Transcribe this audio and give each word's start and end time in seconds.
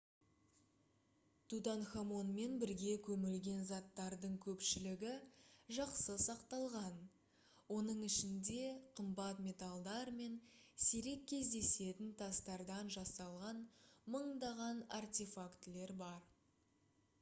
тутанхамонмен 1.53 2.53
бірге 2.61 2.93
көмілген 3.07 3.59
заттардың 3.71 4.37
көпшілігі 4.45 5.11
жақсы 5.79 6.15
сақталған 6.23 6.97
оның 7.77 8.01
ішінде 8.09 8.57
қымбат 9.01 9.41
металдар 9.49 10.11
мен 10.23 10.39
сирек 10.87 11.27
кездесетін 11.33 12.13
тастардан 12.23 12.89
жасалған 12.97 13.61
мыңдаған 14.17 14.81
артефактілер 15.01 15.95
бар 16.05 16.29